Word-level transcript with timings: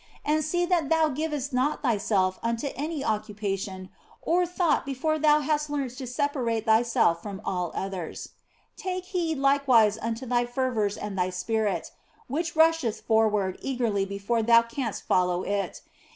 And 0.25 0.43
see 0.43 0.65
that 0.65 0.89
thou 0.89 1.09
givest 1.09 1.53
not 1.53 1.83
thyself 1.83 2.39
unto 2.41 2.69
any 2.75 3.03
occupation 3.05 3.89
or 4.19 4.47
thought 4.47 4.83
before 4.83 5.19
thou 5.19 5.41
hast 5.41 5.69
learnt 5.69 5.91
to 5.99 6.07
separate 6.07 6.65
thyself 6.65 7.21
from 7.21 7.39
all 7.45 7.71
others. 7.75 8.29
Take 8.75 9.05
heed 9.05 9.37
likewise 9.37 9.99
unto 10.01 10.25
thy 10.25 10.47
fervours 10.47 10.97
and 10.97 11.15
thy 11.15 11.29
spirit, 11.29 11.91
which 12.25 12.55
rusheth 12.55 13.01
forward 13.01 13.59
eagerly 13.61 14.03
before 14.03 14.41
thou 14.41 14.63
canst 14.63 15.03
follow 15.03 15.43
it. 15.43 15.83